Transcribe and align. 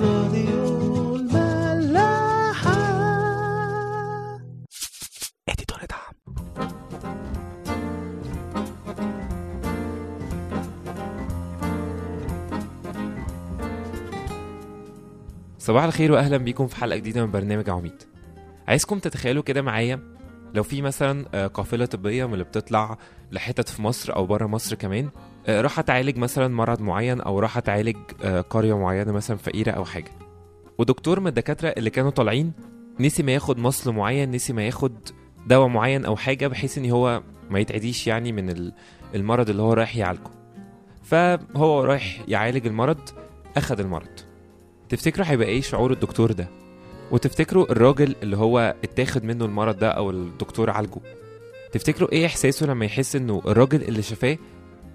راديو 0.00 1.16
الملاحة. 1.16 2.74
دعم 5.90 6.34
صباح 15.58 15.84
الخير 15.84 16.12
واهلا 16.12 16.36
بيكم 16.36 16.66
في 16.66 16.76
حلقة 16.76 16.96
جديدة 16.96 17.26
من 17.26 17.30
برنامج 17.32 17.70
عميد. 17.70 18.02
عايزكم 18.68 18.98
تتخيلوا 18.98 19.42
كده 19.42 19.62
معايا؟ 19.62 20.00
لو 20.54 20.62
في 20.62 20.82
مثلا 20.82 21.26
آه، 21.34 21.46
قافلة 21.46 21.86
طبية 21.86 22.26
من 22.26 22.32
اللي 22.32 22.44
بتطلع 22.44 22.98
لحتت 23.32 23.68
في 23.68 23.82
مصر 23.82 24.16
أو 24.16 24.26
بره 24.26 24.46
مصر 24.46 24.76
كمان 24.76 25.10
راح 25.48 25.80
تعالج 25.80 26.16
مثلا 26.18 26.48
مرض 26.48 26.80
معين 26.80 27.20
أو 27.20 27.38
راح 27.38 27.58
تعالج 27.58 27.96
آه، 28.22 28.40
قرية 28.40 28.78
معينة 28.78 29.12
مثلا 29.12 29.36
فقيرة 29.36 29.70
أو 29.70 29.84
حاجة. 29.84 30.10
ودكتور 30.78 31.20
من 31.20 31.26
الدكاترة 31.26 31.68
اللي 31.68 31.90
كانوا 31.90 32.10
طالعين 32.10 32.52
نسي 33.00 33.22
ما 33.22 33.32
ياخد 33.32 33.58
مصل 33.58 33.92
معين 33.92 34.30
نسي 34.30 34.52
ما 34.52 34.66
ياخد 34.66 34.92
دواء 35.46 35.68
معين 35.68 36.04
أو 36.04 36.16
حاجة 36.16 36.46
بحيث 36.46 36.78
إن 36.78 36.90
هو 36.90 37.22
ما 37.50 37.58
يتعديش 37.58 38.06
يعني 38.06 38.32
من 38.32 38.50
ال- 38.50 38.72
المرض 39.14 39.50
اللي 39.50 39.62
هو 39.62 39.72
رايح 39.72 39.96
يعالجه. 39.96 40.30
فهو 41.02 41.84
رايح 41.84 42.20
يعالج 42.28 42.66
المرض 42.66 42.98
أخد 43.56 43.80
المرض. 43.80 44.08
تفتكروا 44.88 45.26
هيبقى 45.30 45.46
إيه 45.48 45.60
شعور 45.60 45.92
الدكتور 45.92 46.32
ده؟ 46.32 46.48
وتفتكروا 47.10 47.72
الراجل 47.72 48.14
اللي 48.22 48.36
هو 48.36 48.74
اتاخد 48.84 49.24
منه 49.24 49.44
المرض 49.44 49.78
ده 49.78 49.88
أو 49.88 50.10
الدكتور 50.10 50.70
عالجه؟ 50.70 51.00
تفتكروا 51.72 52.12
إيه 52.12 52.26
إحساسه 52.26 52.66
لما 52.66 52.84
يحس 52.84 53.16
إنه 53.16 53.42
الراجل 53.46 53.82
اللي 53.82 54.02
شفاه 54.02 54.38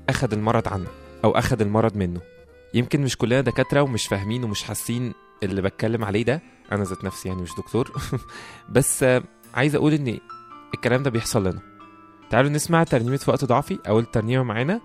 اخد 0.09 0.33
المرض 0.33 0.67
عنه 0.67 0.87
أو 1.23 1.31
اخد 1.31 1.61
المرض 1.61 1.97
منه. 1.97 2.21
يمكن 2.73 3.01
مش 3.01 3.17
كلنا 3.17 3.41
دكاترة 3.41 3.81
ومش 3.81 4.07
فاهمين 4.07 4.43
ومش 4.43 4.63
حاسين 4.63 5.13
اللي 5.43 5.61
بتكلم 5.61 6.03
عليه 6.03 6.23
ده 6.23 6.41
أنا 6.71 6.83
ذات 6.83 7.03
نفسي 7.03 7.29
يعني 7.29 7.41
مش 7.41 7.55
دكتور. 7.55 7.91
بس 8.75 9.05
عايز 9.53 9.75
أقول 9.75 9.93
إن 9.93 10.19
الكلام 10.73 11.03
ده 11.03 11.09
بيحصل 11.09 11.47
لنا. 11.47 11.61
تعالوا 12.29 12.49
نسمع 12.49 12.83
ترنيمة 12.83 13.17
في 13.17 13.29
وقت 13.29 13.45
ضعفي 13.45 13.79
اول 13.87 14.05
ترنيمه 14.05 14.43
معانا 14.43 14.81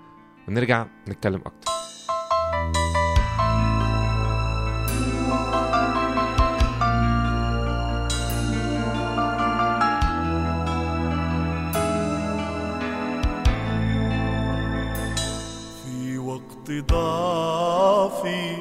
ونرجع 0.48 0.86
نتكلم 1.08 1.41
أكتر. 1.47 1.84
وقت 16.65 16.73
ضعفي 16.93 18.57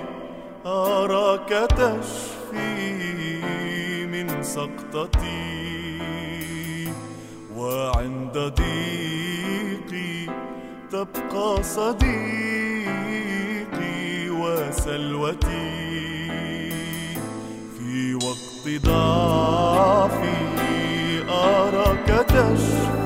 أراك 0.66 1.50
تشفي 1.70 2.86
من 4.06 4.44
سقطتي. 4.44 5.64
وعند 7.56 8.38
ضيقي 8.60 10.28
تبقى 10.92 11.64
صديقي 11.64 12.10
وسلوتي. 14.30 15.94
في 17.78 18.16
وقت 18.16 18.84
ضعفي 18.86 20.36
أراك 21.30 22.26
تشفي 22.28 23.03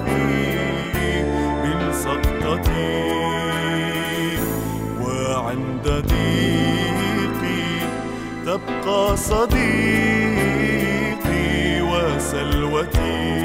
تبقى 8.57 9.17
صديقي 9.17 9.81
وسلوتي. 11.81 13.37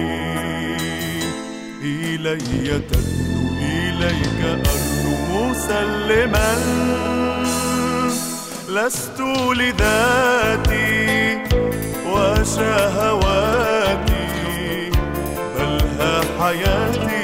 إلي 1.83 2.81
تدنو 2.91 3.43
إليك 3.63 4.41
أرنو 4.45 5.15
مسلما. 5.49 6.53
لست 8.69 9.21
لذاتي 9.57 10.93
وشهواتي 12.07 13.51
بل 15.57 15.75
ها 16.01 16.15
حياتي 16.41 17.22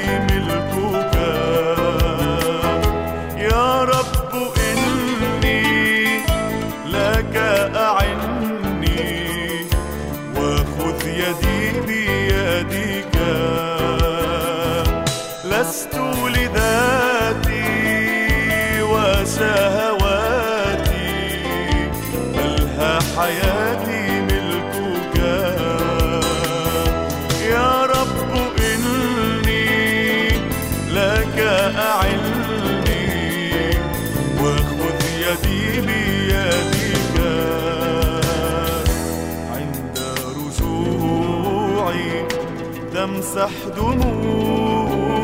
تمسح 43.29 43.53
دموعي 43.77 45.21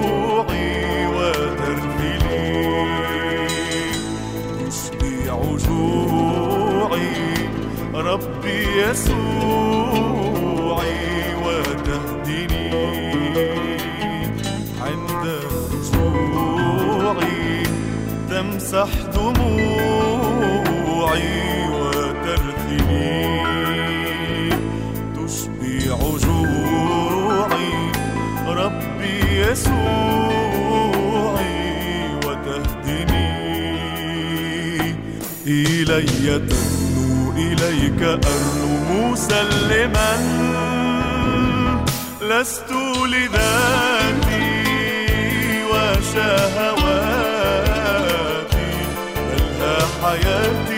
وترثلي 1.08 2.54
تشبع 4.60 5.38
جوعي 5.66 7.14
ربي 7.94 8.60
يسوعي 8.78 10.06
عند 14.82 15.24
تمسح 18.30 18.90
دموعي 19.16 20.46
يسوعي 30.86 31.46
وتهدني 32.26 33.32
إلي 35.48 36.06
تدنو 36.40 37.32
إليك 37.38 38.02
أرنو 38.02 38.70
مسلما 39.12 40.12
لست 42.22 42.72
لذاتي 43.06 44.52
وشهواتي 47.46 48.74
بل 49.60 49.64
حياتي 50.04 50.75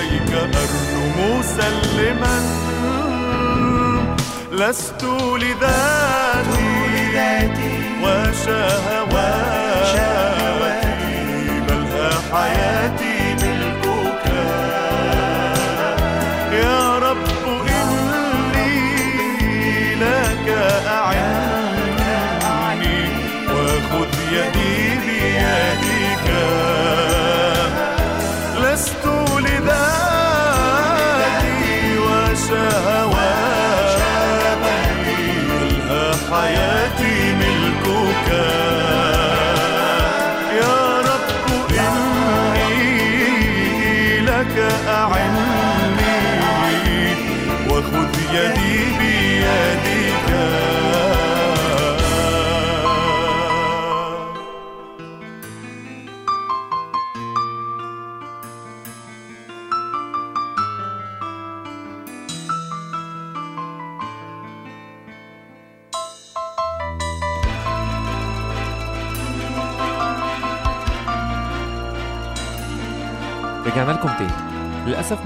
إليك 0.00 0.32
أرنو 0.32 1.38
مسلما 1.38 2.36
لست 4.52 5.04
لذاتي. 5.38 6.70
وشهواتي. 8.02 9.69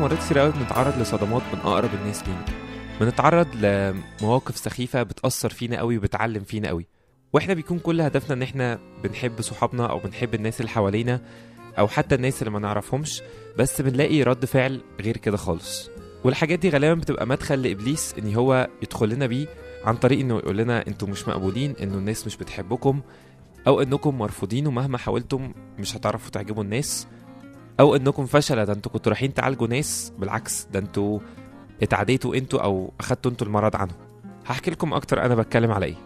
مرات 0.04 0.18
كتير 0.18 0.38
قوي 0.38 0.52
بنتعرض 0.52 0.98
لصدمات 0.98 1.42
من 1.52 1.58
أقرب 1.58 1.90
الناس 1.94 2.22
لينا. 2.22 2.44
بنتعرض 3.00 3.46
لمواقف 3.54 4.56
سخيفة 4.56 5.02
بتأثر 5.02 5.50
فينا 5.50 5.78
قوي 5.78 5.98
وبتعلم 5.98 6.44
فينا 6.44 6.68
قوي. 6.68 6.86
وإحنا 7.32 7.54
بيكون 7.54 7.78
كل 7.78 8.00
هدفنا 8.00 8.34
إن 8.34 8.42
إحنا 8.42 8.78
بنحب 9.04 9.40
صحابنا 9.40 9.86
أو 9.86 9.98
بنحب 9.98 10.34
الناس 10.34 10.60
اللي 10.60 10.70
حوالينا 10.70 11.20
أو 11.78 11.88
حتى 11.88 12.14
الناس 12.14 12.42
اللي 12.42 12.50
ما 12.50 12.58
نعرفهمش 12.58 13.22
بس 13.58 13.80
بنلاقي 13.80 14.22
رد 14.22 14.44
فعل 14.44 14.80
غير 15.00 15.16
كده 15.16 15.36
خالص. 15.36 15.90
والحاجات 16.24 16.58
دي 16.58 16.70
غالبا 16.70 16.94
بتبقى 16.94 17.26
مدخل 17.26 17.62
لإبليس 17.62 18.14
إن 18.18 18.34
هو 18.34 18.68
يدخل 18.82 19.08
لنا 19.08 19.26
بيه 19.26 19.46
عن 19.84 19.96
طريق 19.96 20.20
إنه 20.20 20.36
يقول 20.38 20.56
لنا 20.56 20.86
أنتوا 20.86 21.08
مش 21.08 21.28
مقبولين 21.28 21.74
إنه 21.82 21.94
الناس 21.94 22.26
مش 22.26 22.36
بتحبكم 22.36 23.00
أو 23.66 23.82
إنكم 23.82 24.18
مرفوضين 24.18 24.66
ومهما 24.66 24.98
حاولتم 24.98 25.52
مش 25.78 25.96
هتعرفوا 25.96 26.30
تعجبوا 26.30 26.62
الناس. 26.62 27.06
أو 27.80 27.96
إنكم 27.96 28.26
فشلة 28.26 28.64
ده 28.64 28.72
أنتوا 28.72 28.92
كنتوا 28.92 29.12
رايحين 29.12 29.34
تعالجوا 29.34 29.66
ناس. 29.66 30.12
بالعكس 30.18 30.68
ده 30.72 30.78
أنتوا 30.78 31.18
اتعديتوا 31.82 32.34
أنتوا 32.34 32.60
أو 32.60 32.92
أخدتوا 33.00 33.30
أنتوا 33.30 33.46
المرض 33.46 33.76
عنهم. 33.76 33.96
هحكي 34.46 34.70
لكم 34.70 34.92
أكتر 34.94 35.22
أنا 35.24 35.34
بتكلم 35.34 35.70
على 35.70 35.86
إيه. 35.86 35.96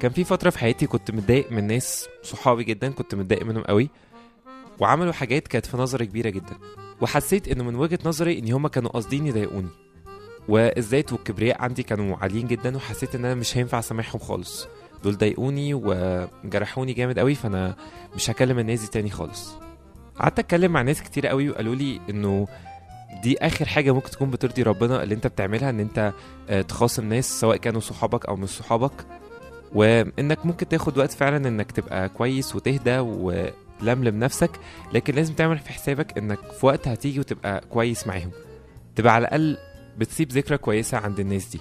كان 0.00 0.10
في 0.10 0.24
فترة 0.24 0.50
في 0.50 0.58
حياتي 0.58 0.86
كنت 0.86 1.10
متضايق 1.10 1.52
من 1.52 1.66
ناس 1.66 2.08
صحابي 2.22 2.64
جدا 2.64 2.88
كنت 2.90 3.14
متضايق 3.14 3.42
منهم 3.42 3.62
قوي 3.62 3.90
وعملوا 4.80 5.12
حاجات 5.12 5.48
كانت 5.48 5.66
في 5.66 5.76
نظري 5.76 6.06
كبيرة 6.06 6.30
جدا. 6.30 6.56
وحسيت 7.00 7.48
انه 7.48 7.64
من 7.64 7.74
وجهة 7.74 7.98
نظري 8.04 8.38
إن 8.38 8.52
هما 8.52 8.68
كانوا 8.68 8.90
قاصدين 8.90 9.26
يضايقوني. 9.26 9.68
والذات 10.48 11.12
والكبرياء 11.12 11.62
عندي 11.62 11.82
كانوا 11.82 12.16
عاليين 12.16 12.46
جدا 12.46 12.76
وحسيت 12.76 13.14
إن 13.14 13.24
أنا 13.24 13.34
مش 13.34 13.56
هينفع 13.56 13.78
أسامحهم 13.78 14.20
خالص. 14.20 14.68
دول 15.04 15.18
ضايقوني 15.18 15.74
وجرحوني 15.74 16.92
جامد 16.92 17.18
قوي 17.18 17.34
فأنا 17.34 17.76
مش 18.16 18.30
هكلم 18.30 18.58
الناس 18.58 18.80
دي 18.80 18.86
تاني 18.86 19.10
خالص. 19.10 19.54
قعدت 20.18 20.38
اتكلم 20.38 20.72
مع 20.72 20.82
ناس 20.82 21.02
كتير 21.02 21.26
قوي 21.26 21.50
وقالوا 21.50 21.74
لي 21.74 22.00
انه 22.10 22.48
دي 23.22 23.38
اخر 23.38 23.64
حاجة 23.64 23.92
ممكن 23.92 24.10
تكون 24.10 24.30
بترضي 24.30 24.62
ربنا 24.62 25.02
اللي 25.02 25.14
انت 25.14 25.26
بتعملها 25.26 25.70
ان 25.70 25.80
انت 25.80 26.12
آه، 26.48 26.62
تخاصم 26.62 27.08
ناس 27.08 27.40
سواء 27.40 27.56
كانوا 27.56 27.80
صحابك 27.80 28.26
أو 28.26 28.36
مش 28.36 28.48
صحابك 28.48 28.92
وانك 29.74 30.46
ممكن 30.46 30.68
تاخد 30.68 30.98
وقت 30.98 31.12
فعلا 31.12 31.48
انك 31.48 31.72
تبقى 31.72 32.08
كويس 32.08 32.56
وتهدى 32.56 32.98
ولملم 32.98 34.18
نفسك 34.18 34.50
لكن 34.92 35.14
لازم 35.14 35.34
تعمل 35.34 35.58
في 35.58 35.72
حسابك 35.72 36.18
انك 36.18 36.38
في 36.52 36.66
وقت 36.66 36.88
هتيجي 36.88 37.20
وتبقى 37.20 37.62
كويس 37.70 38.06
معاهم. 38.06 38.30
تبقى 38.96 39.14
على 39.14 39.22
الأقل 39.22 39.56
بتسيب 39.98 40.32
ذكرى 40.32 40.58
كويسة 40.58 40.98
عند 40.98 41.20
الناس 41.20 41.46
دي. 41.46 41.60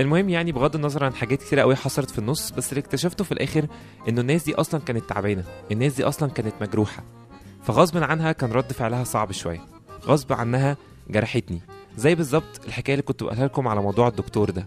المهم 0.00 0.28
يعني 0.28 0.52
بغض 0.52 0.74
النظر 0.74 1.04
عن 1.04 1.14
حاجات 1.14 1.42
كتير 1.42 1.60
قوي 1.60 1.76
حصلت 1.76 2.10
في 2.10 2.18
النص 2.18 2.50
بس 2.50 2.68
اللي 2.72 2.80
اكتشفته 2.80 3.24
في 3.24 3.32
الآخر 3.32 3.66
إنه 4.08 4.20
الناس 4.20 4.44
دي 4.44 4.54
أصلا 4.54 4.80
كانت 4.80 5.04
تعبانة 5.08 5.44
الناس 5.72 5.94
دي 5.94 6.04
أصلا 6.04 6.30
كانت 6.30 6.54
مجروحة. 6.60 7.02
فغصب 7.62 8.02
عنها 8.02 8.32
كان 8.32 8.52
رد 8.52 8.72
فعلها 8.72 9.04
صعب 9.04 9.32
شوية. 9.32 9.60
غصب 10.04 10.32
عنها 10.32 10.76
جرحتني. 11.10 11.60
زي 11.96 12.14
بالظبط 12.14 12.60
الحكاية 12.66 12.94
اللي 12.94 13.02
كنت 13.02 13.22
بقولها 13.22 13.44
لكم 13.44 13.68
على 13.68 13.80
موضوع 13.82 14.08
الدكتور 14.08 14.50
ده. 14.50 14.66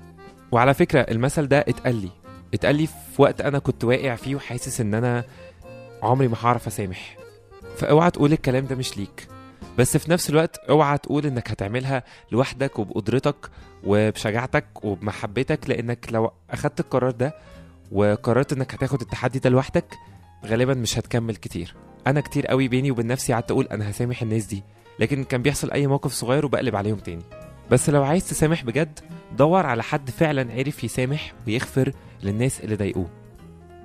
وعلى 0.51 0.73
فكرة 0.73 0.99
المثل 0.99 1.47
ده 1.47 1.59
اتقال 1.59 1.95
لي. 1.95 2.09
اتقال 2.53 2.75
لي 2.75 2.87
في 2.87 3.21
وقت 3.21 3.41
أنا 3.41 3.59
كنت 3.59 3.83
واقع 3.83 4.15
فيه 4.15 4.35
وحاسس 4.35 4.81
إن 4.81 4.93
أنا 4.93 5.23
عمري 6.03 6.27
ما 6.27 6.35
هعرف 6.41 6.67
أسامح. 6.67 7.17
فأوعى 7.77 8.11
تقول 8.11 8.33
الكلام 8.33 8.65
ده 8.65 8.75
مش 8.75 8.97
ليك. 8.97 9.27
بس 9.77 9.97
في 9.97 10.11
نفس 10.11 10.29
الوقت 10.29 10.57
أوعى 10.69 10.97
تقول 10.97 11.25
إنك 11.25 11.51
هتعملها 11.51 12.03
لوحدك 12.31 12.79
وبقدرتك 12.79 13.49
وبشجاعتك 13.83 14.65
وبمحبتك 14.83 15.69
لأنك 15.69 16.07
لو 16.11 16.31
أخدت 16.51 16.79
القرار 16.79 17.11
ده 17.11 17.35
وقررت 17.91 18.53
إنك 18.53 18.73
هتاخد 18.73 19.01
التحدي 19.01 19.39
ده 19.39 19.49
لوحدك 19.49 19.85
غالبا 20.45 20.73
مش 20.73 20.99
هتكمل 20.99 21.35
كتير. 21.35 21.75
أنا 22.07 22.21
كتير 22.21 22.47
قوي 22.47 22.67
بيني 22.67 22.91
وبين 22.91 23.07
نفسي 23.07 23.33
قعدت 23.33 23.51
أقول 23.51 23.65
أنا 23.65 23.89
هسامح 23.89 24.21
الناس 24.21 24.45
دي 24.45 24.63
لكن 24.99 25.23
كان 25.23 25.41
بيحصل 25.41 25.71
أي 25.71 25.87
موقف 25.87 26.11
صغير 26.11 26.45
وبقلب 26.45 26.75
عليهم 26.75 26.97
تاني. 26.97 27.23
بس 27.71 27.89
لو 27.89 28.03
عايز 28.03 28.29
تسامح 28.29 28.63
بجد 28.63 28.99
دور 29.37 29.65
على 29.65 29.83
حد 29.83 30.09
فعلا 30.09 30.53
عرف 30.53 30.83
يسامح 30.83 31.33
ويغفر 31.47 31.91
للناس 32.23 32.61
اللي 32.61 32.75
ضايقوه. 32.75 33.09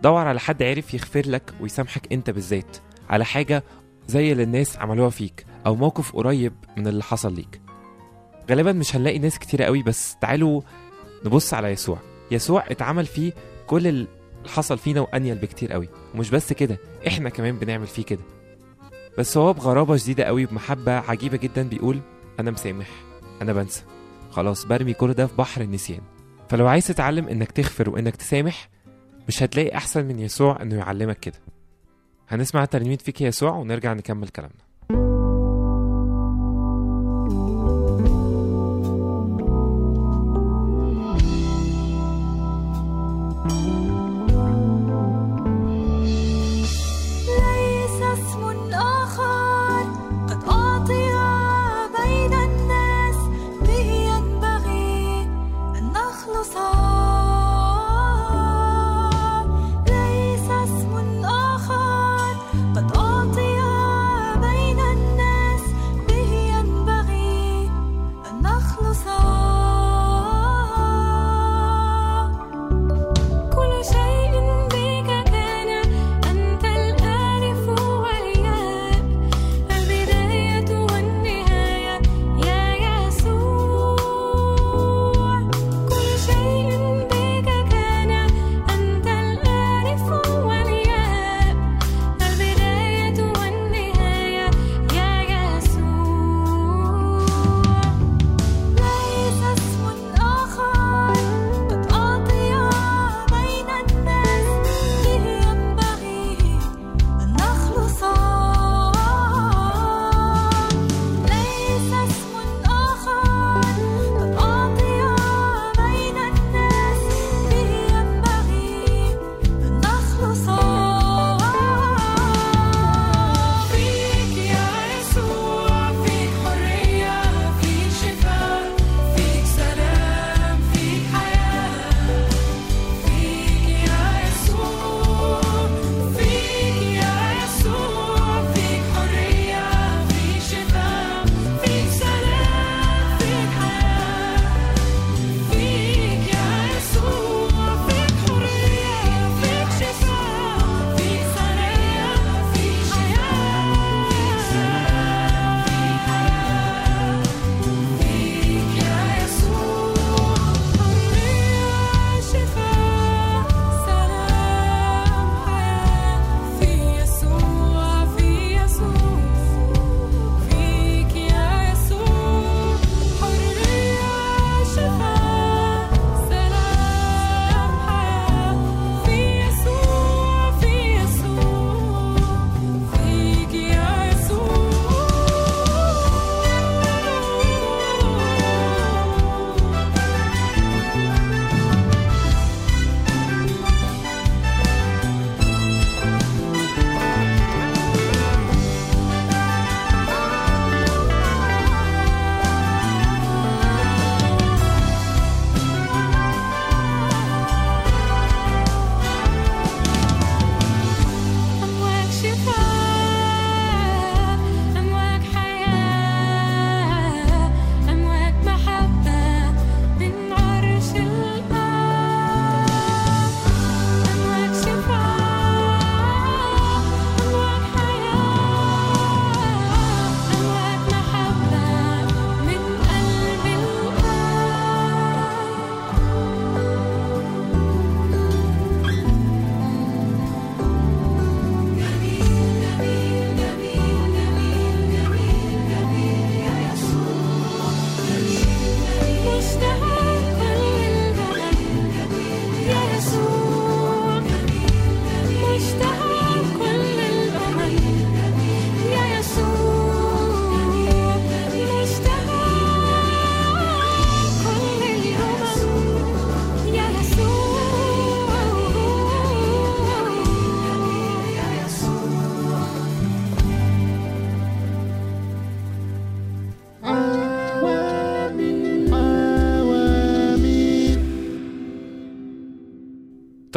دور 0.03 0.27
على 0.27 0.41
حد 0.41 0.62
عرف 0.62 0.95
يغفر 0.95 1.23
لك 1.29 1.55
ويسامحك 1.61 2.12
أنت 2.12 2.31
بالذات 2.31 2.77
على 3.11 3.25
حاجة 3.25 3.62
زي 4.09 4.33
اللي 4.33 4.43
الناس 4.43 4.79
عملوها 4.79 5.11
فيك 5.11 5.47
أو 5.67 5.75
موقف 5.75 6.17
قريب 6.17 6.53
من 6.77 6.87
اللي 6.87 7.03
حصل 7.03 7.35
ليك. 7.35 7.61
غالبا 8.50 8.73
مش 8.73 8.97
هنلاقي 8.97 9.19
ناس 9.19 9.39
كتير 9.39 9.62
قوي 9.62 9.83
بس 9.83 10.17
تعالوا 10.21 10.62
نبص 11.25 11.55
على 11.55 11.69
يسوع. 11.69 11.99
يسوع 12.31 12.65
اتعمل 12.71 13.07
فيه 13.07 13.33
كل 13.67 14.07
حصل 14.47 14.78
فينا 14.78 15.00
وأنيل 15.00 15.38
بكتير 15.38 15.73
قوي. 15.73 15.88
ومش 16.14 16.30
بس 16.30 16.52
كده 16.52 16.78
إحنا 17.06 17.28
كمان 17.28 17.59
بنعمل 17.59 17.87
فيه 17.87 18.04
كده. 18.04 18.23
بس 19.18 19.37
هو 19.37 19.52
بغرابة 19.52 19.97
شديدة 19.97 20.25
قوي 20.25 20.47
بمحبة 20.47 20.92
عجيبة 20.92 21.37
جدا 21.37 21.62
بيقول 21.68 22.00
أنا 22.40 22.50
مسامح 22.50 22.88
أنا 23.42 23.52
بنسى. 23.52 23.82
خلاص 24.30 24.64
برمي 24.66 24.94
كل 24.94 25.12
ده 25.12 25.26
في 25.26 25.37
بحر 25.37 25.61
النسيان. 25.61 26.00
فلو 26.49 26.66
عايز 26.68 26.87
تتعلم 26.87 27.28
إنك 27.28 27.52
تغفر 27.52 27.90
وإنك 27.90 28.16
تسامح 28.16 28.68
مش 29.28 29.42
هتلاقي 29.42 29.76
أحسن 29.76 30.04
من 30.04 30.18
يسوع 30.18 30.62
إنه 30.62 30.76
يعلمك 30.76 31.20
كده. 31.20 31.38
هنسمع 32.28 32.64
ترنيمة 32.64 32.97
فيك 32.97 33.20
يسوع 33.20 33.50
ونرجع 33.56 33.92
نكمل 33.92 34.28
كلامنا. 34.28 34.70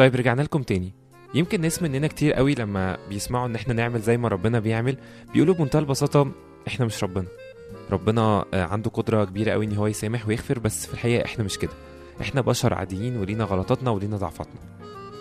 طيب 0.04 0.16
رجعنا 0.16 0.42
لكم 0.42 0.62
تاني. 0.62 0.92
يمكن 1.34 1.60
ناس 1.60 1.82
مننا 1.82 2.06
كتير 2.06 2.32
قوي 2.32 2.54
لما 2.54 2.98
بيسمعوا 3.08 3.46
إن 3.46 3.54
إحنا 3.54 3.74
نعمل 3.74 4.00
زي 4.00 4.16
ما 4.16 4.28
ربنا 4.28 4.60
بيعمل 4.60 4.96
بيقولوا 5.32 5.54
بمنتهى 5.54 5.78
البساطة 5.80 6.32
إحنا 6.68 6.86
مش 6.86 7.04
ربنا. 7.04 7.26
ربنا 7.90 8.44
آه، 8.54 8.64
عنده 8.64 8.90
قدرة 8.90 9.24
كبيرة 9.24 9.52
قوي 9.52 9.66
إن 9.66 9.76
هو 9.76 9.86
يسامح 9.86 10.28
ويغفر 10.28 10.58
بس 10.58 10.86
في 10.86 10.94
الحقيقة 10.94 11.24
إحنا 11.24 11.44
مش 11.44 11.58
كده. 11.58 11.70
إحنا 12.20 12.40
بشر 12.40 12.74
عاديين 12.74 13.16
ولينا 13.16 13.44
غلطاتنا 13.44 13.90
ولينا 13.90 14.16
ضعفاتنا. 14.16 14.60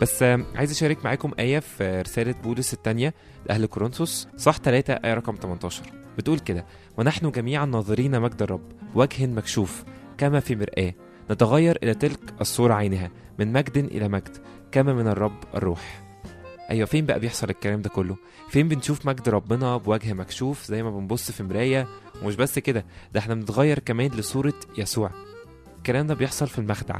بس 0.01 0.23
آه، 0.23 0.45
عايز 0.55 0.71
أشارك 0.71 1.05
معاكم 1.05 1.31
آية 1.39 1.59
في 1.59 2.01
رسالة 2.01 2.35
بولس 2.43 2.73
الثانية 2.73 3.13
لأهل 3.45 3.65
كورنثوس 3.65 4.27
صح 4.37 4.57
3 4.57 4.93
آية 4.93 5.13
رقم 5.13 5.35
18 5.35 5.83
بتقول 6.17 6.39
كده 6.39 6.65
ونحن 6.97 7.31
جميعا 7.31 7.65
ناظرين 7.65 8.21
مجد 8.21 8.41
الرب 8.41 8.71
وجه 8.95 9.25
مكشوف 9.25 9.83
كما 10.17 10.39
في 10.39 10.55
مرآة. 10.55 10.93
نتغير 11.31 11.77
إلى 11.83 11.93
تلك 11.93 12.19
الصورة 12.41 12.73
عينها 12.73 13.11
من 13.39 13.53
مجد 13.53 13.77
إلى 13.77 14.07
مجد. 14.07 14.37
كما 14.73 14.93
من 14.93 15.07
الرب 15.07 15.35
الروح. 15.55 16.03
أيوة 16.69 16.85
فين 16.85 17.05
بقى 17.05 17.19
بيحصل 17.19 17.49
الكلام 17.49 17.81
ده 17.81 17.89
كله؟ 17.89 18.15
فين 18.49 18.67
بنشوف 18.67 19.05
مجد 19.05 19.29
ربنا 19.29 19.77
بوجه 19.77 20.13
مكشوف 20.13 20.65
زي 20.65 20.83
ما 20.83 20.91
بنبص 20.91 21.31
في 21.31 21.43
مراية؟ 21.43 21.87
ومش 22.23 22.35
بس 22.35 22.59
كده 22.59 22.85
ده 23.13 23.19
إحنا 23.19 23.33
بنتغير 23.35 23.79
كمان 23.79 24.11
لصورة 24.11 24.53
يسوع. 24.77 25.11
الكلام 25.77 26.07
ده 26.07 26.13
بيحصل 26.13 26.47
في 26.47 26.59
المخدع 26.59 26.99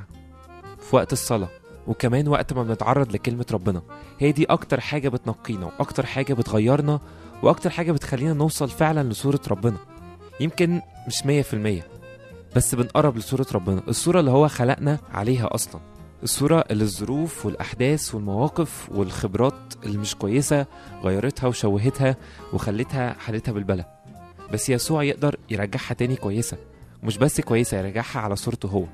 في 0.80 0.96
وقت 0.96 1.14
الصلاة 1.14 1.50
وكمان 1.88 2.28
وقت 2.28 2.54
ما 2.54 2.64
بنتعرض 2.64 3.12
لكلمة 3.12 3.46
ربنا. 3.52 3.82
هي 4.20 4.32
دي 4.32 4.46
أكتر 4.46 4.80
حاجة 4.80 5.10
بتنقينا 5.10 5.66
وأكتر 5.66 6.06
حاجة 6.06 6.34
بتغيرنا 6.34 7.00
وأكتر 7.44 7.70
حاجة 7.70 7.92
بتخلينا 7.92 8.34
نوصل 8.34 8.70
فعلا 8.70 9.10
لصورة 9.10 9.42
ربنا. 9.48 9.78
يمكن 10.40 10.82
مش 11.08 11.26
مية 11.26 11.42
في 11.42 11.54
المية 11.54 11.88
بس 12.56 12.76
بنقرب 12.76 13.18
لصورة 13.18 13.48
ربنا 13.54 13.82
الصورة 13.88 14.20
اللي 14.20 14.32
هو 14.32 14.48
خلقنا 14.48 15.00
عليها 15.12 15.56
أصلا. 15.56 15.93
الصورة 16.24 16.64
اللي 16.72 16.84
الظروف 16.84 17.46
والأحداث 17.46 18.16
والمواقف 18.16 18.90
والخبرات 18.92 19.74
اللي 19.84 19.98
مش 19.98 20.16
كويسة 20.16 20.66
غيرتها 21.04 21.48
وشوهتها 21.48 22.16
وخلتها 22.54 23.14
حالتها 23.14 23.52
بالبلا 23.52 23.86
بس 24.54 24.70
يسوع 24.70 25.04
يقدر 25.04 25.36
يرجعها 25.50 25.94
تاني 25.94 26.16
كويسة. 26.16 26.58
ومش 27.04 27.18
بس 27.18 27.42
كويسة 27.42 27.78
يرجعها 27.78 28.20
على 28.20 28.36
صورته 28.36 28.70
هو. 28.70 28.86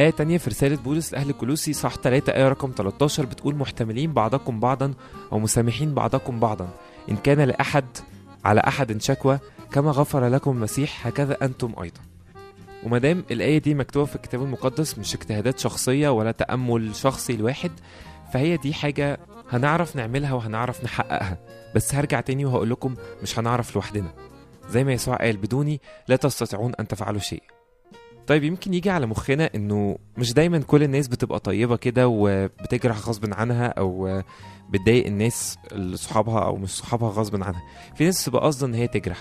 آية 0.00 0.10
تانية 0.10 0.38
في 0.38 0.50
رسالة 0.50 0.76
بولس 0.76 1.12
لأهل 1.12 1.32
كولوسي 1.32 1.72
صح 1.72 1.94
3 1.94 2.32
آية 2.32 2.48
رقم 2.48 2.72
13 2.76 3.26
بتقول 3.26 3.54
محتملين 3.54 4.12
بعضكم 4.12 4.60
بعضا 4.60 4.94
أو 5.32 5.38
مسامحين 5.38 5.94
بعضكم 5.94 6.40
بعضا. 6.40 6.68
إن 7.10 7.16
كان 7.16 7.40
لأحد 7.40 7.84
على 8.44 8.60
أحد 8.60 9.02
شكوى 9.02 9.38
كما 9.72 9.90
غفر 9.90 10.28
لكم 10.28 10.50
المسيح 10.50 11.06
هكذا 11.06 11.36
أنتم 11.42 11.72
أيضا. 11.82 12.00
ومادام 12.84 13.24
الآية 13.30 13.58
دي 13.58 13.74
مكتوبة 13.74 14.06
في 14.06 14.16
الكتاب 14.16 14.42
المقدس 14.42 14.98
مش 14.98 15.14
اجتهادات 15.14 15.58
شخصية 15.58 16.08
ولا 16.08 16.32
تأمل 16.32 16.94
شخصي 16.94 17.36
لواحد 17.36 17.70
فهي 18.32 18.56
دي 18.56 18.74
حاجة 18.74 19.18
هنعرف 19.50 19.96
نعملها 19.96 20.32
وهنعرف 20.32 20.84
نحققها. 20.84 21.38
بس 21.74 21.94
هرجع 21.94 22.20
تاني 22.20 22.44
وهقول 22.44 22.70
لكم 22.70 22.94
مش 23.22 23.38
هنعرف 23.38 23.74
لوحدنا. 23.74 24.10
زي 24.70 24.84
ما 24.84 24.92
يسوع 24.92 25.16
قال 25.16 25.36
بدوني 25.36 25.80
لا 26.08 26.16
تستطيعون 26.16 26.72
أن 26.80 26.88
تفعلوا 26.88 27.20
شيء. 27.20 27.42
طيب 28.26 28.44
يمكن 28.44 28.74
يجي 28.74 28.90
على 28.90 29.06
مخنا 29.06 29.50
إنه 29.54 29.98
مش 30.18 30.32
دايما 30.32 30.58
كل 30.58 30.82
الناس 30.82 31.08
بتبقى 31.08 31.40
طيبة 31.40 31.76
كده 31.76 32.08
وبتجرح 32.08 32.98
غصب 32.98 33.34
عنها 33.34 33.66
أو 33.66 34.22
بتضايق 34.70 35.06
الناس 35.06 35.58
اللي 35.72 35.96
صحابها 35.96 36.40
أو 36.40 36.56
مش 36.56 36.70
صحابها 36.70 37.10
غصب 37.10 37.42
عنها. 37.42 37.62
في 37.94 38.04
ناس 38.04 38.22
بتبقى 38.28 38.42
قصدا 38.46 38.66
إن 38.66 38.74
هي 38.74 38.86
تجرح. 38.88 39.18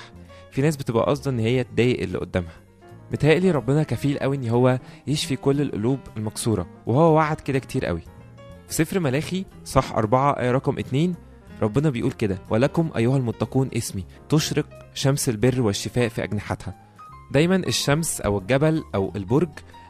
في 0.52 0.62
ناس 0.62 0.78
بتبقى 0.78 1.04
قصدا 1.06 1.32
إن 1.32 1.40
هي 1.40 1.64
تضايق 1.64 2.02
اللي 2.02 2.18
قدامها. 2.18 2.67
متهيألي 3.12 3.52
ربنا 3.52 3.84
كفيل 3.84 4.20
قوي 4.20 4.36
إن 4.36 4.50
هو 4.50 4.80
يشفي 5.08 5.36
كل 5.36 5.62
القلوب 5.62 6.00
المكسورة 6.18 6.68
وهو 6.86 7.16
وعد 7.16 7.40
كده 7.42 7.60
كتير 7.60 7.86
قوي. 7.86 8.02
في 8.68 8.74
سفر 8.74 9.00
ملاخي 9.00 9.46
صح 9.66 9.92
أربعة 9.94 10.32
آية 10.32 10.52
رقم 10.52 10.80
اتنين 10.80 11.16
ربنا 11.62 11.90
بيقول 11.90 12.12
كده 12.12 12.38
ولكم 12.50 12.90
أيها 12.98 13.18
المتقون 13.18 13.70
اسمي 13.78 14.04
تشرق 14.30 14.66
شمس 14.94 15.30
البر 15.30 15.62
والشفاء 15.62 16.08
في 16.10 16.24
أجنحتها. 16.24 16.76
دايما 17.32 17.56
الشمس 17.56 18.22
أو 18.22 18.38
الجبل 18.38 18.84
أو 18.96 19.12
البرج 19.16 19.50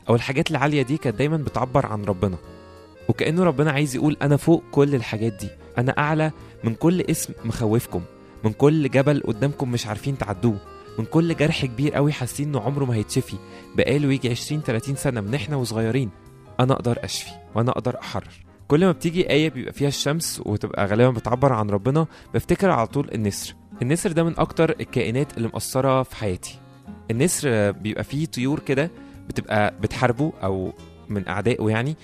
أو 0.10 0.16
الحاجات 0.16 0.52
العالية 0.52 0.82
دي 0.82 0.98
كانت 0.98 1.18
دايما 1.18 1.38
بتعبر 1.38 1.86
عن 1.86 2.06
ربنا. 2.06 2.38
وكأنه 3.10 3.44
ربنا 3.44 3.72
عايز 3.72 3.96
يقول 3.96 4.18
أنا 4.22 4.38
فوق 4.38 4.64
كل 4.72 4.96
الحاجات 4.96 5.34
دي 5.34 5.50
أنا 5.78 5.98
أعلى 5.98 6.32
من 6.64 6.76
كل 6.76 7.02
اسم 7.02 7.34
مخوفكم 7.46 8.02
من 8.44 8.54
كل 8.54 8.90
جبل 8.90 9.24
قدامكم 9.28 9.72
مش 9.72 9.88
عارفين 9.88 10.18
تعدوه. 10.18 10.58
من 11.00 11.06
كل 11.06 11.36
جرح 11.36 11.66
كبير 11.66 11.94
قوي 11.94 12.12
حاسين 12.14 12.48
إنه 12.48 12.60
عمره 12.62 12.86
ما 12.86 12.96
هيتشفي. 12.96 13.36
بقاله 13.76 14.14
يجي 14.14 14.30
20 14.30 14.62
30 14.62 14.96
سنة 14.96 15.22
من 15.22 15.36
إحنا 15.36 15.56
وصغيرين. 15.56 16.10
أنا 16.60 16.74
أقدر 16.74 16.98
أشفي 17.04 17.32
وأنا 17.56 17.72
أقدر 17.72 18.00
أحرر. 18.00 18.30
كل 18.68 18.86
ما 18.86 18.92
بتيجي 18.92 19.30
آية 19.30 19.50
بيبقى 19.50 19.74
فيها 19.74 19.88
الشمس 19.88 20.42
وتبقى 20.46 20.86
غالبا 20.86 21.10
بتعبر 21.10 21.54
عن 21.54 21.70
ربنا 21.70 22.08
بفتكر 22.34 22.70
على 22.70 22.88
طول 22.88 23.10
النسر. 23.16 23.56
النسر 23.82 24.12
ده 24.12 24.24
من 24.24 24.34
أكتر 24.40 24.70
الكائنات 24.80 25.38
اللي 25.38 25.50
مأثرة 25.54 26.04
في 26.04 26.16
حياتي. 26.16 26.60
النسر 27.12 27.72
بيبقى 27.72 28.04
فيه 28.04 28.26
طيور 28.26 28.60
كده 28.60 28.92
بتبقى 29.28 29.74
بتحاربه 29.82 30.34
أو 30.44 30.74
من 31.10 31.28
أعدائه 31.28 31.70
يعني 31.70 31.96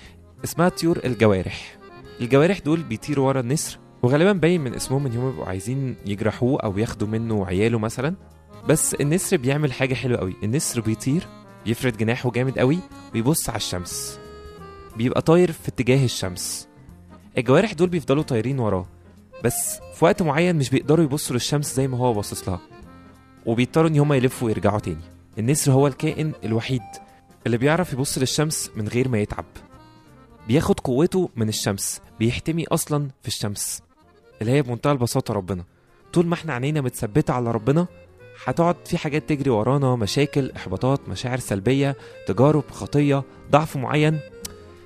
اسمها 0.43 0.69
طيور 0.69 0.99
الجوارح. 1.05 1.77
الجوارح 2.21 2.59
دول 2.59 2.83
بيطيروا 2.83 3.27
ورا 3.27 3.39
النسر 3.39 3.77
وغالبا 4.03 4.31
باين 4.31 4.61
من 4.61 4.73
اسمهم 4.73 5.05
إن 5.05 5.17
هم 5.17 5.29
بيبقوا 5.31 5.45
عايزين 5.47 5.95
يجرحوه 6.05 6.59
أو 6.59 6.77
ياخدوا 6.77 7.07
منه 7.07 7.45
عياله 7.45 7.79
مثلا. 7.79 8.15
بس 8.67 8.93
النسر 8.93 9.37
بيعمل 9.37 9.73
حاجة 9.73 9.93
حلوة 9.93 10.17
قوي. 10.17 10.35
النسر 10.43 10.81
بيطير 10.81 11.27
بيفرد 11.65 11.97
جناحه 11.97 12.31
جامد 12.31 12.59
قوي 12.59 12.79
ويبص 13.13 13.49
على 13.49 13.57
الشمس. 13.57 14.19
بيبقى 14.97 15.21
طاير 15.21 15.51
في 15.51 15.67
اتجاه 15.67 16.05
الشمس. 16.05 16.67
الجوارح 17.37 17.73
دول 17.73 17.89
بيفضلوا 17.89 18.23
طايرين 18.23 18.59
وراه 18.59 18.85
بس 19.43 19.79
في 19.95 20.05
وقت 20.05 20.21
معين 20.21 20.55
مش 20.55 20.69
بيقدروا 20.69 21.05
يبصوا 21.05 21.33
للشمس 21.33 21.75
زي 21.75 21.87
ما 21.87 21.97
هو 21.97 22.13
باصص 22.13 22.49
لها 22.49 22.59
وبيضطروا 23.45 23.89
إن 23.89 23.99
هما 23.99 24.15
يلفوا 24.15 24.47
ويرجعوا 24.47 24.79
تاني. 24.79 25.01
النسر 25.39 25.71
هو 25.71 25.87
الكائن 25.87 26.31
الوحيد 26.43 26.81
اللي 27.45 27.57
بيعرف 27.57 27.93
يبص 27.93 28.17
للشمس 28.17 28.71
من 28.75 28.87
غير 28.87 29.09
ما 29.09 29.19
يتعب. 29.19 29.45
بياخد 30.47 30.79
قوته 30.79 31.29
من 31.35 31.49
الشمس 31.49 32.01
بيحتمي 32.19 32.65
أصلا 32.67 33.07
في 33.21 33.27
الشمس 33.27 33.81
اللي 34.41 34.51
هي 34.51 34.61
بمنتهى 34.61 34.91
البساطة 34.91 35.33
ربنا. 35.33 35.63
طول 36.13 36.25
ما 36.25 36.33
إحنا 36.33 36.53
عينينا 36.53 36.81
متثبتة 36.81 37.33
على 37.33 37.51
ربنا 37.51 37.87
هتقعد 38.45 38.75
في 38.85 38.97
حاجات 38.97 39.29
تجري 39.29 39.49
ورانا 39.49 39.95
مشاكل 39.95 40.51
احباطات 40.51 41.09
مشاعر 41.09 41.39
سلبية 41.39 41.95
تجارب 42.27 42.63
خطية 42.71 43.23
ضعف 43.51 43.77
معين. 43.77 44.19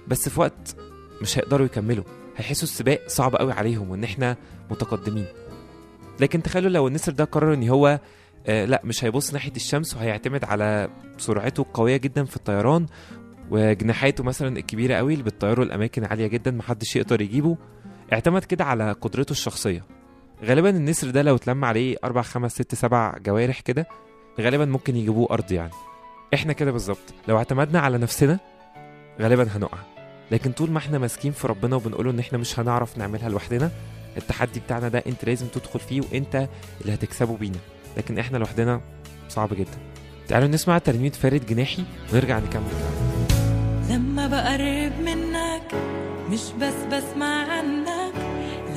بس 0.08 0.30
في 0.30 0.40
وقت 0.40 0.76
مش 1.22 1.38
هيقدروا 1.38 1.66
يكملوا. 1.66 2.04
هيحسوا 2.38 2.64
السباق 2.64 3.02
صعب 3.08 3.36
قوي 3.36 3.52
عليهم 3.54 3.90
وإن 3.90 4.04
إحنا 4.04 4.38
متقدمين. 4.72 5.26
لكن 6.20 6.44
تخيلوا 6.44 6.70
لو 6.70 6.88
النسر 6.88 7.12
ده 7.12 7.24
قرر 7.24 7.54
إن 7.54 7.70
هو 7.70 8.00
آه 8.48 8.66
لأ 8.66 8.82
مش 8.84 9.04
هيبص 9.04 9.34
ناحية 9.34 9.52
الشمس 9.56 9.96
وهيعتمد 9.96 10.44
على 10.44 10.90
سرعته 11.18 11.62
القوية 11.62 11.98
جدا 11.98 12.24
في 12.26 12.36
الطيران 12.36 12.86
وجناحاته 13.52 14.24
مثلا 14.24 14.58
الكبيرة 14.58 14.96
قوي 14.96 15.14
اللي 15.14 15.24
بتطيره 15.24 15.64
الاماكن 15.64 16.06
عالية 16.06 16.28
جدا 16.28 16.52
محدش 16.52 16.96
يقدر 16.96 17.22
يجيبه. 17.22 17.58
اعتمد 18.14 18.44
كده 18.44 18.66
على 18.66 18.92
قدرته 18.92 19.32
الشخصية. 19.32 19.84
غالبا 20.44 20.70
النسر 20.70 21.10
ده 21.10 21.22
لو 21.22 21.36
اتلم 21.36 21.66
عليه 21.66 21.98
أربع 22.04 22.22
خمس 22.22 22.52
ست 22.52 22.76
سبع 22.76 23.18
جوارح 23.26 23.60
كده 23.60 23.88
غالبا 24.42 24.66
ممكن 24.66 24.96
يجيبوه 24.96 25.28
أرض 25.32 25.52
يعني. 25.52 25.72
إحنا 26.34 26.54
كده 26.54 26.72
بالظبط. 26.72 27.14
لو 27.28 27.38
اعتمدنا 27.38 27.80
على 27.80 27.98
نفسنا 27.98 28.40
غالبا 29.22 29.48
هنقع. 29.56 29.78
لكن 30.32 30.52
طول 30.52 30.72
ما 30.72 30.78
إحنا 30.78 30.98
ماسكين 30.98 31.32
في 31.32 31.48
ربنا 31.48 31.76
وبنقوله 31.76 32.12
إن 32.12 32.20
إحنا 32.20 32.38
مش 32.38 32.60
هنعرف 32.60 32.98
نعملها 32.98 33.30
لوحدنا 33.30 33.72
التحدي 34.18 34.60
بتاعنا 34.60 34.88
ده 34.88 35.04
أنت 35.08 35.26
لازم 35.26 35.48
تدخل 35.48 35.80
فيه 35.80 36.02
وأنت 36.02 36.48
اللي 36.82 36.94
هتكسبه 36.94 37.38
بينا. 37.38 37.58
لكن 37.98 38.20
إحنا 38.20 38.38
لوحدنا 38.38 38.82
صعب 39.30 39.54
جدا. 39.54 39.78
تعالوا 40.28 40.48
نسمع 40.48 40.78
ترنيمة 40.78 41.10
فارد 41.10 41.46
جناحي 41.46 41.84
ونرجع 42.14 42.40
نكمل. 42.40 42.72
لما 43.90 44.28
بقرب 44.28 45.00
منك 45.06 45.74
مش 46.30 46.42
بس 46.62 46.74
بسمع 46.92 47.52
عنك 47.52 47.97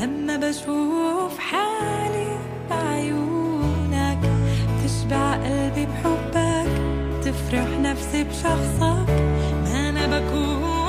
لما 0.01 0.37
بشوف 0.37 1.39
حالي 1.39 2.39
بعيونك 2.71 4.19
تشبع 4.85 5.35
قلبي 5.35 5.87
بحبك 5.87 6.69
تفرح 7.25 7.69
نفسي 7.81 8.25
بشخصك. 8.25 9.11
ما 9.65 9.89
أنا 9.89 10.07
بكون 10.07 10.80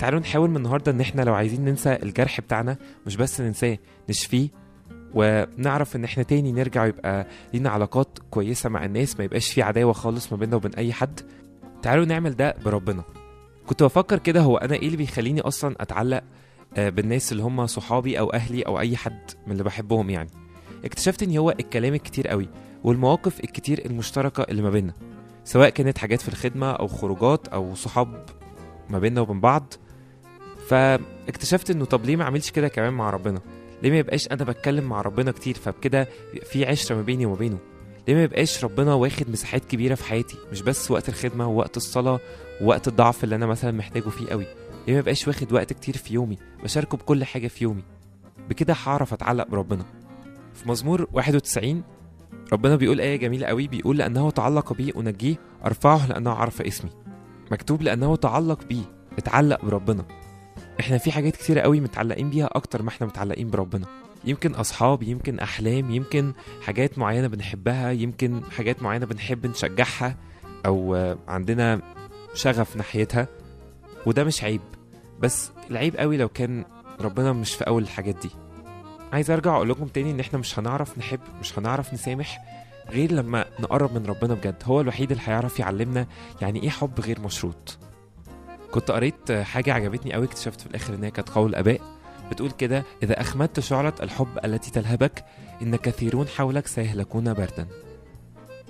تعالوا 0.00 0.20
نحاول 0.20 0.50
من 0.50 0.56
النهارده 0.56 0.92
ان 0.92 1.00
إحنا 1.00 1.22
لو 1.22 1.34
عايزين 1.34 1.64
ننسى 1.64 1.98
الجرح 2.02 2.40
بتاعنا 2.40 2.76
مش 3.06 3.16
بس 3.16 3.40
ننساه 3.40 3.78
نشفيه 4.08 4.48
ونعرف 5.14 5.96
ان 5.96 6.04
إحنا 6.04 6.22
تاني 6.22 6.52
نرجع 6.52 6.86
يبقى 6.86 7.26
لينا 7.54 7.70
علاقات 7.70 8.18
كويسة 8.30 8.68
مع 8.68 8.84
الناس 8.84 9.18
ما 9.18 9.24
يبقاش 9.24 9.52
في 9.52 9.62
عداوة 9.62 9.92
خالص 9.92 10.32
ما 10.32 10.38
بيننا 10.38 10.56
وبين 10.56 10.74
أي 10.74 10.92
حد. 10.92 11.20
تعالوا 11.82 12.04
نعمل 12.04 12.36
ده 12.36 12.56
بربنا. 12.64 13.02
كنت 13.66 13.82
بفكر 13.82 14.18
كده 14.18 14.40
هو 14.40 14.56
أنا 14.56 14.74
إيه 14.74 14.86
اللي 14.86 14.96
بيخليني 14.96 15.40
أصلا 15.40 15.76
أتعلق 15.80 16.22
آه، 16.76 16.88
بالناس 16.88 17.32
اللي 17.32 17.42
هم 17.42 17.66
صحابي 17.66 18.18
أو 18.18 18.32
أهلي 18.32 18.62
أو 18.62 18.80
أي 18.80 18.96
حد 18.96 19.30
من 19.46 19.52
اللي 19.52 19.64
بحبهم 19.64 20.10
يعني؟ 20.10 20.30
اكتشفت 20.84 21.22
إن 21.22 21.36
هو 21.36 21.50
الكلام 21.50 21.94
الكتير 21.94 22.28
قوي 22.28 22.48
والمواقف 22.84 23.40
الكتير 23.44 23.86
المشتركة 23.86 24.42
اللي 24.42 24.62
ما 24.62 24.70
بيننا 24.70 24.94
سواء 25.44 25.68
كانت 25.68 25.98
حاجات 25.98 26.20
في 26.20 26.28
الخدمة 26.28 26.70
أو 26.70 26.86
خروجات 26.86 27.48
أو 27.48 27.74
صحاب 27.74 28.24
ما 28.90 28.98
بيننا 28.98 29.20
وبين 29.20 29.40
بعض. 29.40 29.72
فاكتشفت 30.70 31.70
إنه 31.70 31.84
طب 31.84 32.04
ليه 32.04 32.16
ما 32.16 32.24
اعملش 32.24 32.50
كده 32.50 32.68
كمان 32.68 32.92
مع 32.92 33.10
ربنا؟ 33.10 33.40
ليه 33.82 33.90
ما 33.90 33.98
يبقاش 33.98 34.28
أنا 34.28 34.44
بتكلم 34.44 34.84
مع 34.84 35.00
ربنا 35.00 35.32
كتير؟ 35.32 35.54
فبكده 35.54 36.08
في 36.42 36.64
عشرة 36.66 36.96
ما 36.96 37.02
بيني 37.02 37.26
وما 37.26 37.36
بينه. 37.36 37.58
ليه 38.08 38.14
ما 38.14 38.22
يبقاش 38.22 38.64
ربنا 38.64 38.94
واخد 38.94 39.30
مساحات 39.30 39.64
كبيرة 39.64 39.94
في 39.94 40.04
حياتي؟ 40.04 40.36
مش 40.52 40.62
بس 40.62 40.90
وقت 40.90 41.08
الخدمة 41.08 41.48
ووقت 41.48 41.76
الصلاة 41.76 42.20
ووقت 42.62 42.88
الضعف 42.88 43.24
اللي 43.24 43.34
أنا 43.34 43.46
مثلا 43.46 43.70
محتاجه 43.70 44.08
فيه 44.08 44.28
قوي. 44.28 44.46
ليه 44.86 44.92
ما 44.94 44.98
يبقاش 44.98 45.28
واخد 45.28 45.52
وقت 45.52 45.72
كتير 45.72 45.96
في 45.96 46.14
يومي؟ 46.14 46.38
بشاركه 46.64 46.96
بكل 46.96 47.24
حاجة 47.24 47.48
في 47.48 47.64
يومي. 47.64 47.82
بكده 48.48 48.76
هعرف 48.84 49.12
أتعلق 49.12 49.48
بربنا. 49.48 49.84
في 50.54 50.68
مزمور 50.68 51.06
91 51.12 51.82
ربنا 52.52 52.76
بيقول 52.76 53.00
آية 53.00 53.16
جميلة 53.16 53.46
قوي 53.46 53.68
بيقول 53.68 53.98
لأنه 53.98 54.30
تعلق 54.30 54.72
بي 54.72 54.92
أنجيه 54.96 55.36
أرفعه 55.64 56.06
لأنه 56.06 56.30
عرف 56.30 56.62
اسمي. 56.62 56.90
مكتوب 57.50 57.82
لأنه 57.82 58.16
تعلق 58.16 58.64
بي 58.64 58.82
اتعلق 59.18 59.64
بربنا. 59.64 60.04
إحنا 60.80 60.98
في 60.98 61.12
حاجات 61.12 61.36
كتيرة 61.36 61.60
قوي 61.60 61.80
متعلقين 61.80 62.30
بيها 62.30 62.46
أكتر 62.52 62.82
ما 62.82 62.88
إحنا 62.88 63.06
متعلقين 63.06 63.50
بربنا. 63.50 63.86
يمكن 64.24 64.54
أصحاب 64.54 65.02
يمكن 65.02 65.38
أحلام 65.38 65.90
يمكن 65.90 66.32
حاجات 66.62 66.98
معينة 66.98 67.26
بنحبها 67.26 67.90
يمكن 67.90 68.40
حاجات 68.50 68.82
معينة 68.82 69.06
بنحب 69.06 69.46
نشجعها 69.46 70.16
آه، 70.66 71.18
عندنا 71.28 71.80
شغف 72.34 72.76
ناحيتها 72.76 73.28
وده 74.06 74.24
مش 74.24 74.44
عيب. 74.44 74.60
بس 75.20 75.50
العيب 75.70 75.96
قوي 75.96 76.16
لو 76.16 76.28
كان 76.28 76.64
ربنا 77.00 77.32
مش 77.32 77.54
في 77.54 77.66
أول 77.66 77.82
الحاجات 77.82 78.16
دي. 78.22 78.30
عايز 79.12 79.30
أرجع 79.30 79.56
أقول 79.56 79.68
لكم 79.70 79.86
تاني 79.86 80.10
إن 80.10 80.20
إحنا 80.20 80.38
مش 80.38 80.58
هنعرف 80.58 80.98
نحب 80.98 81.20
مش 81.40 81.58
هنعرف 81.58 81.94
نسامح 81.94 82.44
غير 82.90 83.12
لما 83.12 83.44
نقرب 83.60 83.94
من 83.94 84.06
ربنا 84.06 84.34
بجد. 84.34 84.62
هو 84.64 84.80
الوحيد 84.80 85.10
اللي 85.10 85.22
هيعرف 85.26 85.58
يعلمنا 85.58 86.06
يعني 86.40 86.62
إيه 86.62 86.70
حب 86.70 87.00
غير 87.00 87.20
مشروط. 87.20 87.78
كنت 88.70 88.90
قريت 88.90 89.32
حاجة 89.32 89.72
عجبتني 89.74 90.12
قوي 90.12 90.24
اكتشفت 90.26 90.60
في 90.60 90.66
الآخر 90.66 90.94
إن 90.94 91.04
هي 91.04 91.10
كانت 91.10 91.28
قول 91.28 91.50
الآباء 91.50 91.80
بتقول 92.30 92.50
كده 92.50 92.84
إذا 93.02 93.20
أخمدت 93.20 93.60
شعلة 93.60 93.92
الحب 94.02 94.38
التي 94.44 94.70
تلهبك 94.70 95.24
إن 95.62 95.76
كثيرون 95.76 96.28
حولك 96.28 96.66
سيهلكون 96.66 97.34
بردا. 97.34 97.66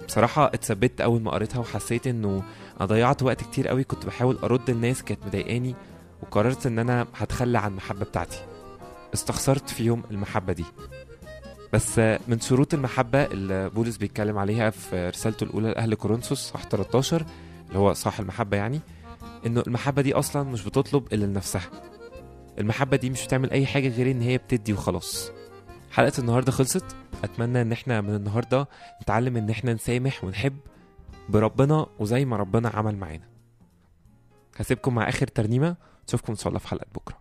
بصراحة 0.07 0.47
اتثبت 0.47 1.01
أول 1.01 1.21
ما 1.23 1.31
قريتها 1.31 1.59
وحسيت 1.59 2.07
إنه 2.07 2.43
أنا 2.77 2.87
ضيعت 2.87 3.23
وقت 3.23 3.43
كتير 3.43 3.69
قوي 3.69 3.85
كنت 3.85 4.07
بحاول 4.07 4.39
أرد 4.43 4.71
الناس 4.71 5.03
كانت 5.03 5.27
مضايقاني 5.27 5.75
وقررت 6.23 6.67
إن 6.67 6.79
أنا 6.79 7.07
هتخلى 7.17 7.59
عن 7.59 7.71
المحبة 7.71 8.05
بتاعتي. 8.05 8.39
استخسرت 9.15 9.71
في 9.71 9.85
يوم 9.85 10.03
المحبة 10.11 10.53
دي. 10.53 10.65
بس 11.73 11.99
من 11.99 12.41
شروط 12.41 12.75
المحبة 12.75 13.25
اللي 13.25 13.71
بولس 13.71 13.97
بيتكلم 13.97 14.39
عليها 14.39 14.71
في 14.71 15.09
رسالته 15.09 15.45
الأولى 15.45 15.69
لأهل 15.71 15.95
كورنثوس 15.95 16.39
صح 16.39 16.63
13 16.63 17.25
اللي 17.69 17.79
هو 17.79 17.93
صح 17.93 18.21
المحبة 18.21 18.57
يعني 18.57 18.81
إنه 19.47 19.63
المحبة 19.67 20.03
دي 20.03 20.15
أصلا 20.15 20.43
مش 20.43 20.65
بتطلب 20.65 21.13
إلا 21.13 21.25
لنفسها. 21.25 21.71
المحبة 22.59 22.97
دي 22.97 23.11
مش 23.11 23.27
بتعمل 23.27 23.51
أي 23.51 23.67
حاجة 23.67 23.89
غير 23.89 24.11
إن 24.11 24.21
هي 24.21 24.39
بتدي 24.39 24.73
وخلاص. 24.73 25.31
حلقة 25.91 26.13
النهاردة 26.19 26.53
خلصت. 26.53 26.97
أتمنى 27.25 27.63
إن 27.63 27.73
إحنا 27.73 28.01
من 28.01 28.15
النهاردة 28.15 28.69
نتعلم 29.03 29.37
إن 29.37 29.51
إحنا 29.51 29.75
نسامح 29.75 30.25
ونحب 30.25 30.57
بربنا 31.29 31.87
وزي 31.99 32.25
ما 32.25 32.37
ربنا 32.37 32.69
عمل 32.69 32.97
معانا. 32.97 33.29
هسيبكم 34.57 34.95
مع 34.95 35.09
آخر 35.09 35.27
ترنيمة. 35.27 35.77
نشوفكم 36.09 36.33
إن 36.33 36.39
شاء 36.39 36.49
الله 36.49 36.59
في 36.59 36.69
حلقة 36.69 36.87
بكرة. 36.95 37.20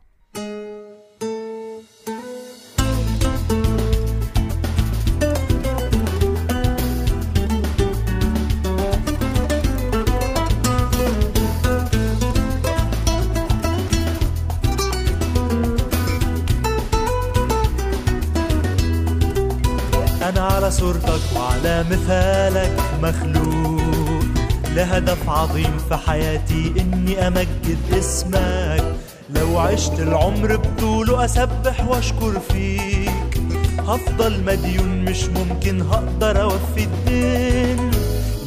عظيم 25.29 25.77
في 25.89 25.95
حياتي 25.95 26.73
إني 26.79 27.27
أمجد 27.27 27.77
اسمك. 27.93 28.83
لو 29.29 29.59
عشت 29.59 29.99
العمر 29.99 30.55
بطوله 30.55 31.25
أسبح 31.25 31.87
وأشكر 31.87 32.39
فيك. 32.39 33.41
هفضل 33.87 34.43
مديون 34.43 35.05
مش 35.05 35.25
ممكن 35.25 35.81
هقدر 35.81 36.41
أوفي 36.43 36.83
الدين. 36.83 37.91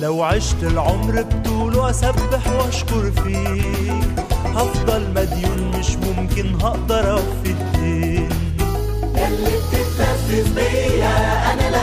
لو 0.00 0.22
عشت 0.22 0.62
العمر 0.62 1.22
بطوله 1.22 1.90
أسبح 1.90 2.50
وأشكر 2.52 3.10
فيك. 3.10 4.24
هفضل 4.44 5.02
مديون 5.14 5.70
مش 5.78 5.96
ممكن 5.96 6.54
هقدر 6.54 7.12
أوفي 7.12 7.50
الدين. 7.50 8.28
ياللي 9.16 9.50
بتتلذذ 9.50 10.54
بيا 10.54 11.52
أنا 11.52 11.68
لذة 11.70 11.81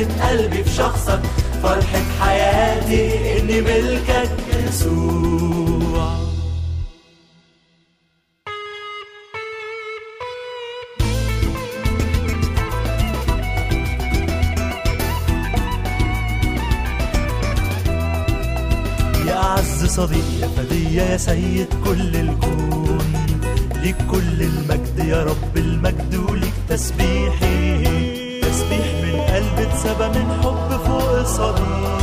لذة 0.00 0.28
قلبي 0.28 0.64
في 0.64 0.70
شخصك 0.70 1.20
فرحة 1.62 2.02
حياتي 2.20 3.40
إني 3.40 3.60
ملكك 3.60 4.30
يسوع. 4.68 6.20
صديق 19.90 20.24
يا 20.40 20.48
فدية 20.48 21.02
يا 21.02 21.16
سيد 21.16 21.68
كل 21.84 22.16
الكون. 22.16 23.12
ليك 23.82 23.96
كل 24.10 24.42
المجد 24.42 24.98
يا 24.98 25.24
رب 25.24 25.56
المجد 25.56 26.14
وليك 26.14 26.54
تسبيحي. 26.68 28.40
تسبيح 28.40 28.99
من 29.40 29.46
قلب 29.46 29.58
اتسبى 29.68 30.06
من 30.18 30.26
حب 30.42 30.70
فوق 30.86 31.10
الصليب. 31.18 32.00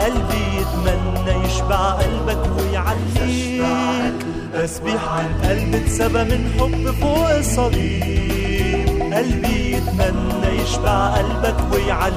قلبي 0.00 0.44
يتمنى 0.58 1.46
يشبع 1.46 1.90
قلبك 1.90 2.42
ويعليك. 2.58 4.18
تسبيح 4.54 5.02
من 5.14 5.32
قلب 5.48 5.74
اتسبى 5.74 6.24
من 6.24 6.40
حب 6.58 6.94
فوق 7.00 7.30
الصليب. 7.30 9.12
قلبي 9.14 9.76
يتمنى 9.76 10.62
يشبع 10.62 11.16
قلبك 11.16 11.56
ويعليك. 11.72 12.12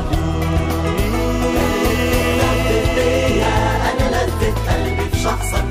أنا 3.92 4.06
لذة 4.26 4.54
قلبي 4.70 5.06
في 5.12 5.18
شخصك. 5.24 5.65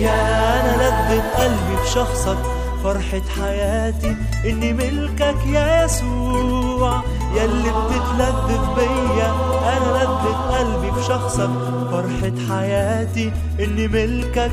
بيا 0.00 0.60
أنا 0.60 0.76
لذة 0.76 1.22
قلبي 1.36 1.76
في 1.84 1.90
شخصك 1.94 2.38
فرحة 2.84 3.22
حياتي 3.40 4.16
إني 4.44 4.72
ملكك 4.72 5.46
يا 5.46 5.84
يسوع 5.84 7.02
ياللي 7.36 7.70
بتتلذذ 7.70 8.64
بيا 8.76 9.30
أنا 9.76 9.98
لذة 9.98 10.36
قلبي 10.58 10.92
في 10.92 11.06
شخصك 11.08 11.50
فرحة 11.90 12.32
حياتي 12.48 13.32
إني 13.60 13.88
ملكك 13.88 14.52